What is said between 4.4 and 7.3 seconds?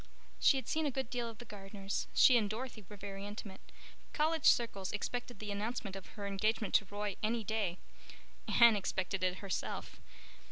circles expected the announcement of her engagement to Roy